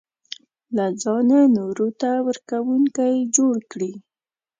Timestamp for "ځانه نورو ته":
1.01-2.09